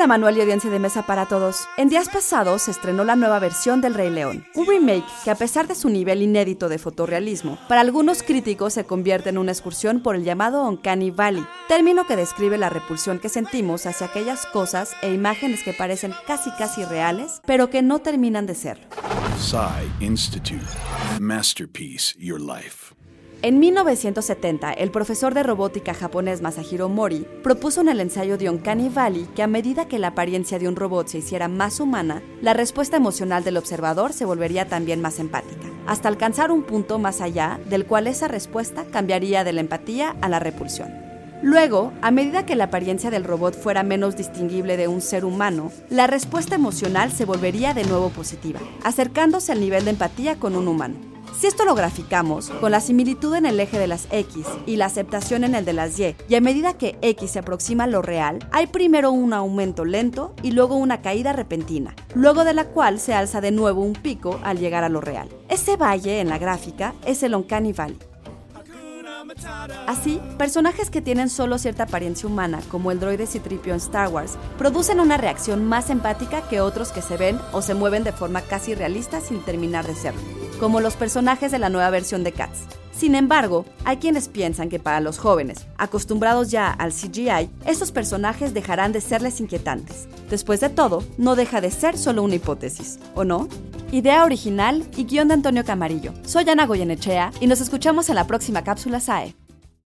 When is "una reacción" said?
75.00-75.64